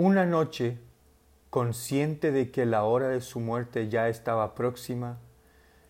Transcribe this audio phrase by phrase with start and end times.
[0.00, 0.78] Una noche,
[1.50, 5.18] consciente de que la hora de su muerte ya estaba próxima,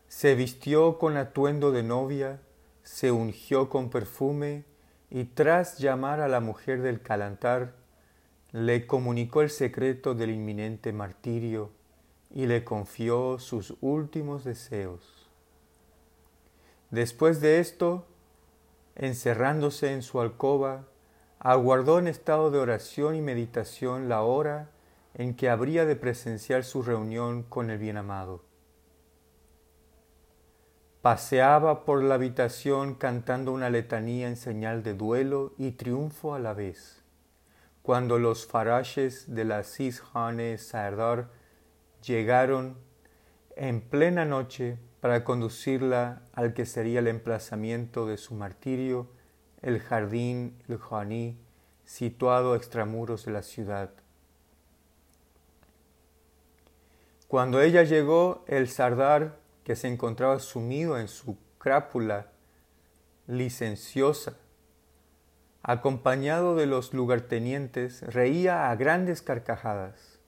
[0.07, 2.41] se vistió con atuendo de novia,
[2.83, 4.65] se ungió con perfume
[5.11, 7.75] y tras llamar a la mujer del calantar,
[8.53, 11.71] le comunicó el secreto del inminente martirio
[12.31, 15.29] y le confió sus últimos deseos.
[16.91, 18.07] Después de esto,
[18.97, 20.87] encerrándose en su alcoba,
[21.41, 24.71] aguardó en estado de oración y meditación la hora
[25.15, 28.45] en que habría de presenciar su reunión con el bienamado.
[31.03, 36.55] Paseaba por la habitación cantando una letanía en señal de duelo y triunfo a la
[36.55, 37.03] vez,
[37.83, 41.31] cuando los faraches de la Sishane Sardar
[42.03, 42.77] llegaron
[43.57, 49.09] en plena noche para conducirla al que sería el emplazamiento de su martirio,
[49.63, 51.37] el jardín El Juaní,
[51.85, 53.91] situado a extramuros de la ciudad.
[57.29, 62.29] Cuando ella llegó, el Sardar, que se encontraba sumido en su crápula
[63.27, 64.35] licenciosa,
[65.63, 70.19] acompañado de los lugartenientes, reía a grandes carcajadas.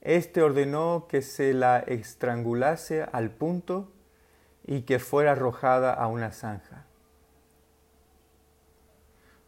[0.00, 3.92] Este ordenó que se la estrangulase al punto
[4.66, 6.86] y que fuera arrojada a una zanja.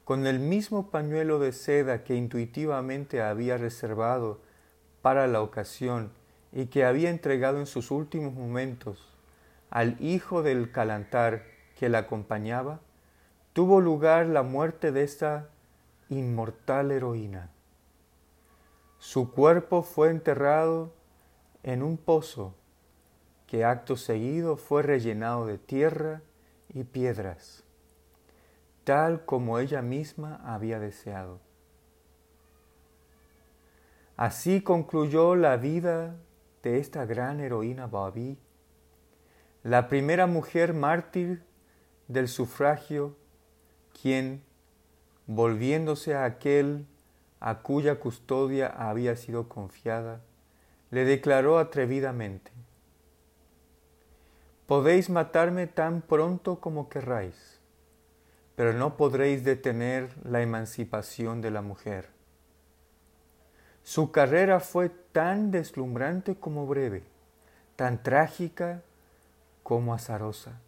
[0.06, 4.40] Con el mismo pañuelo de seda que intuitivamente había reservado
[5.02, 6.12] para la ocasión
[6.52, 9.12] y que había entregado en sus últimos momentos
[9.68, 11.42] al hijo del calantar
[11.76, 12.78] que la acompañaba,
[13.52, 15.48] tuvo lugar la muerte de esta
[16.08, 17.50] inmortal heroína.
[18.98, 20.92] Su cuerpo fue enterrado
[21.64, 22.54] en un pozo
[23.48, 26.22] que acto seguido fue rellenado de tierra
[26.72, 27.64] y piedras,
[28.86, 31.40] tal como ella misma había deseado.
[34.16, 36.14] Así concluyó la vida
[36.62, 38.38] de esta gran heroína Babi,
[39.64, 41.42] la primera mujer mártir
[42.06, 43.16] del sufragio,
[44.00, 44.44] quien,
[45.26, 46.86] volviéndose a aquel
[47.40, 50.20] a cuya custodia había sido confiada,
[50.92, 52.52] le declaró atrevidamente,
[54.68, 57.55] Podéis matarme tan pronto como querráis,
[58.56, 62.08] pero no podréis detener la emancipación de la mujer.
[63.84, 67.04] Su carrera fue tan deslumbrante como breve,
[67.76, 68.82] tan trágica
[69.62, 70.60] como azarosa.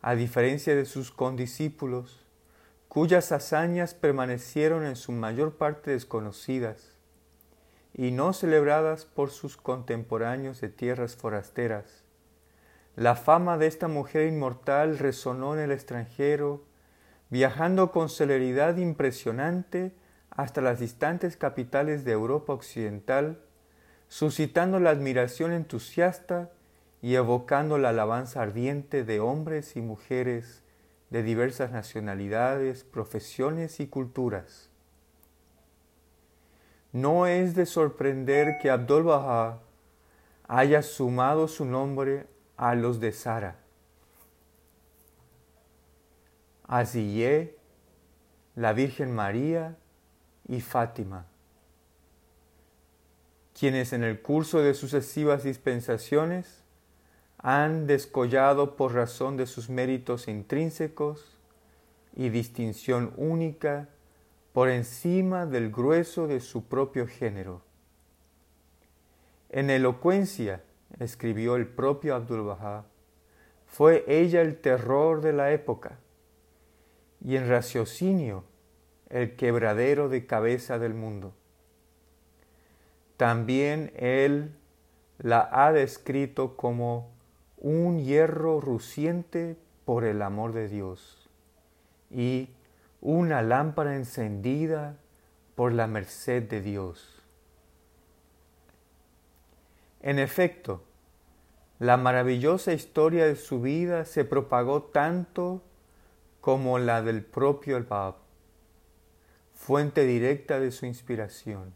[0.00, 2.24] A diferencia de sus condiscípulos,
[2.88, 6.92] cuyas hazañas permanecieron en su mayor parte desconocidas
[7.94, 12.02] y no celebradas por sus contemporáneos de tierras forasteras,
[12.96, 16.64] la fama de esta mujer inmortal resonó en el extranjero,
[17.30, 19.92] viajando con celeridad impresionante
[20.28, 23.40] hasta las distantes capitales de Europa Occidental,
[24.08, 26.50] suscitando la admiración entusiasta
[27.00, 30.62] y evocando la alabanza ardiente de hombres y mujeres
[31.08, 34.70] de diversas nacionalidades, profesiones y culturas.
[36.92, 39.60] No es de sorprender que Abdul Baha
[40.46, 42.26] haya sumado su nombre
[42.62, 43.56] a los de Sara.
[46.68, 47.56] Azillé,
[48.54, 49.76] la Virgen María
[50.46, 51.26] y Fátima,
[53.58, 56.62] quienes en el curso de sucesivas dispensaciones
[57.38, 61.36] han descollado por razón de sus méritos intrínsecos
[62.14, 63.88] y distinción única
[64.52, 67.60] por encima del grueso de su propio género.
[69.50, 70.62] En elocuencia,
[70.98, 72.84] escribió el propio Abdul Baha,
[73.66, 75.98] fue ella el terror de la época
[77.24, 78.44] y en raciocinio
[79.08, 81.34] el quebradero de cabeza del mundo.
[83.16, 84.54] También él
[85.18, 87.12] la ha descrito como
[87.56, 91.30] un hierro ruciente por el amor de Dios
[92.10, 92.50] y
[93.00, 94.96] una lámpara encendida
[95.54, 97.21] por la merced de Dios.
[100.02, 100.82] En efecto,
[101.78, 105.62] la maravillosa historia de su vida se propagó tanto
[106.40, 108.16] como la del propio el Bab,
[109.54, 111.72] fuente directa de su inspiración.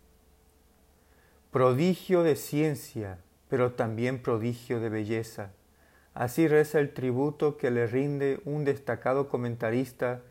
[1.52, 3.18] Prodigio de ciencia,
[3.48, 5.52] pero también prodigio de belleza.
[6.12, 10.22] Así reza el tributo que le rinde un destacado comentarista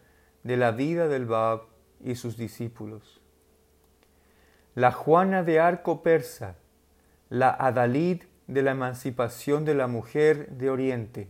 [0.43, 1.61] de la vida del Bab
[2.03, 3.21] y sus discípulos.
[4.73, 6.55] La Juana de Arco persa,
[7.29, 11.27] la Adalid de la emancipación de la mujer de Oriente,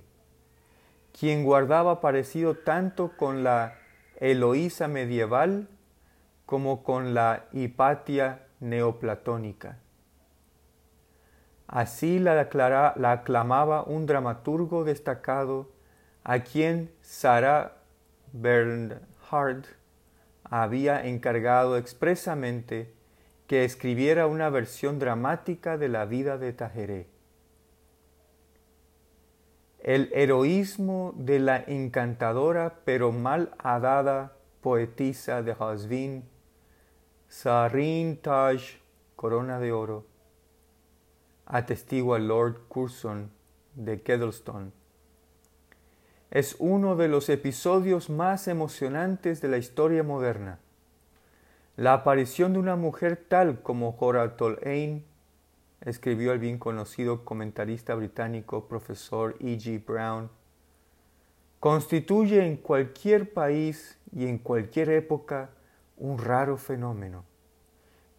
[1.18, 3.76] quien guardaba parecido tanto con la
[4.18, 5.68] Eloísa medieval
[6.46, 9.80] como con la Hipatia neoplatónica.
[11.68, 12.36] Así la,
[12.96, 15.72] la aclamaba un dramaturgo destacado
[16.24, 17.78] a quien Sarah
[18.34, 19.68] Bernhardt
[20.44, 22.95] había encargado expresamente
[23.48, 27.08] que escribiera una versión dramática de la vida de Tajeré.
[29.80, 36.24] El heroísmo de la encantadora pero mal hadada poetisa de Hasvin,
[37.28, 38.80] Sarin Taj,
[39.16, 40.06] Corona de Oro,
[41.46, 43.30] atestigua Lord Curzon
[43.76, 44.74] de Kedleston.
[46.32, 50.60] Es uno de los episodios más emocionantes de la historia moderna.
[51.78, 55.04] La aparición de una mujer tal como Horatol Ain,
[55.82, 59.58] escribió el bien conocido comentarista británico profesor E.
[59.58, 59.84] G.
[59.86, 60.30] Brown,
[61.60, 65.50] constituye en cualquier país y en cualquier época
[65.98, 67.26] un raro fenómeno,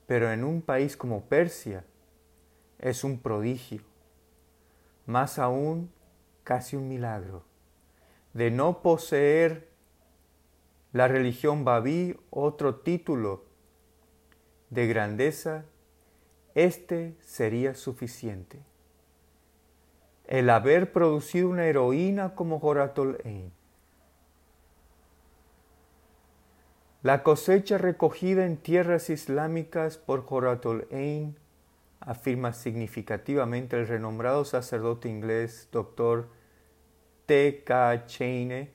[0.07, 1.83] pero en un país como Persia,
[2.79, 3.81] es un prodigio,
[5.07, 5.91] más aún
[6.45, 7.43] casi un milagro,
[8.35, 9.71] de no poseer
[10.93, 13.46] la religión babí otro título
[14.71, 15.65] de grandeza,
[16.55, 18.61] este sería suficiente.
[20.27, 23.53] El haber producido una heroína como Horatol Ain.
[27.03, 31.37] La cosecha recogida en tierras islámicas por Horatol Ain
[32.01, 36.29] afirma significativamente el renombrado sacerdote inglés Dr.
[37.27, 37.63] T.
[37.65, 38.07] K.
[38.07, 38.73] Chaine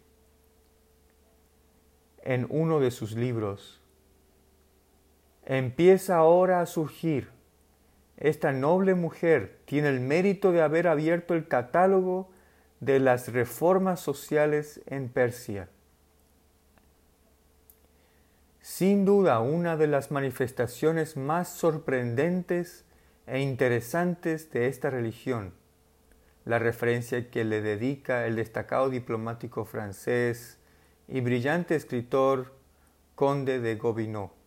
[2.23, 3.80] en uno de sus libros.
[5.45, 7.29] Empieza ahora a surgir.
[8.17, 12.29] Esta noble mujer tiene el mérito de haber abierto el catálogo
[12.79, 15.69] de las reformas sociales en Persia.
[18.61, 22.85] Sin duda, una de las manifestaciones más sorprendentes
[23.25, 25.53] e interesantes de esta religión,
[26.45, 30.59] la referencia que le dedica el destacado diplomático francés
[31.07, 32.53] y brillante escritor
[33.15, 34.40] Conde de Gobineau.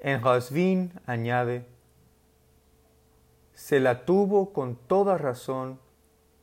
[0.00, 1.66] En Hasvin añade,
[3.52, 5.78] se la tuvo con toda razón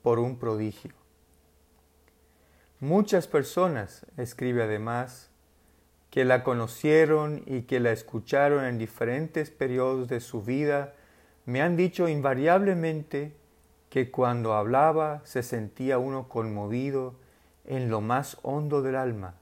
[0.04, 0.94] por un prodigio.
[2.80, 5.32] Muchas personas, escribe además,
[6.12, 10.94] que la conocieron y que la escucharon en diferentes periodos de su vida,
[11.46, 13.36] me han dicho invariablemente
[13.90, 17.16] que cuando hablaba se sentía uno conmovido
[17.66, 19.34] en lo más hondo del alma,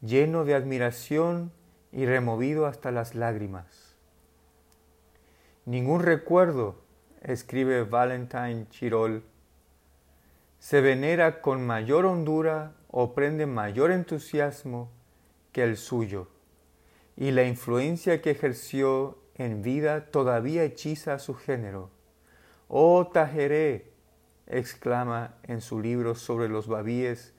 [0.00, 1.52] lleno de admiración
[1.92, 3.96] y removido hasta las lágrimas.
[5.64, 6.76] Ningún recuerdo,
[7.20, 9.22] escribe Valentine Chirol,
[10.58, 14.90] se venera con mayor hondura o prende mayor entusiasmo
[15.52, 16.28] que el suyo,
[17.16, 21.90] y la influencia que ejerció en vida todavía hechiza a su género.
[22.68, 23.92] Oh Tajeré,
[24.46, 27.34] exclama en su libro sobre los babíes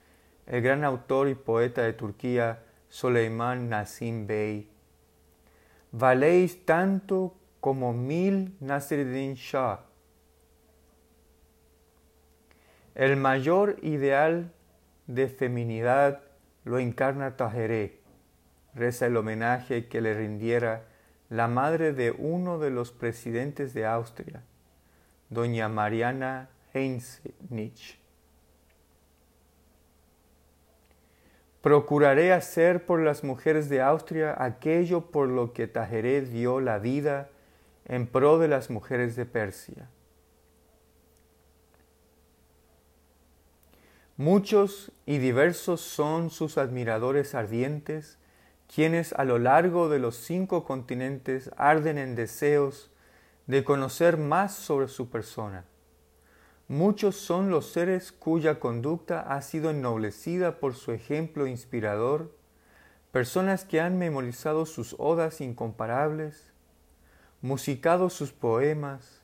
[0.46, 4.70] el gran autor y poeta de Turquía Soleiman Nassim Bey.
[5.92, 9.80] Valéis tanto como mil Nasreddin Shah.
[12.94, 14.52] El mayor ideal
[15.08, 16.22] de feminidad
[16.66, 18.00] lo encarna Tajeré
[18.76, 20.86] reza el homenaje que le rindiera
[21.30, 24.44] la madre de uno de los presidentes de Austria,
[25.32, 28.03] doña Mariana Heinrich.
[31.64, 37.30] Procuraré hacer por las mujeres de Austria aquello por lo que Tajeré dio la vida
[37.86, 39.88] en pro de las mujeres de Persia.
[44.18, 48.18] Muchos y diversos son sus admiradores ardientes
[48.68, 52.92] quienes a lo largo de los cinco continentes arden en deseos
[53.48, 55.64] de conocer más sobre su persona.
[56.74, 62.36] Muchos son los seres cuya conducta ha sido ennoblecida por su ejemplo inspirador,
[63.12, 66.52] personas que han memorizado sus odas incomparables,
[67.44, 69.22] musicado sus poemas,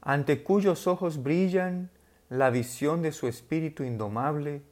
[0.00, 1.90] ante cuyos ojos brillan
[2.30, 4.62] la visión de su espíritu indomable,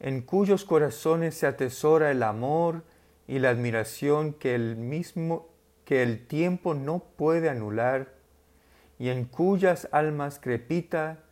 [0.00, 2.84] en cuyos corazones se atesora el amor
[3.28, 5.50] y la admiración que el mismo
[5.84, 8.14] que el tiempo no puede anular
[8.98, 11.23] y en cuyas almas crepita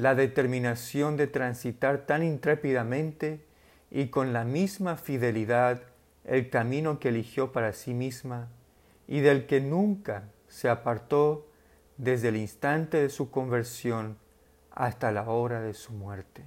[0.00, 3.44] la determinación de transitar tan intrépidamente
[3.90, 5.82] y con la misma fidelidad
[6.24, 8.48] el camino que eligió para sí misma
[9.06, 11.46] y del que nunca se apartó
[11.98, 14.16] desde el instante de su conversión
[14.70, 16.44] hasta la hora de su muerte.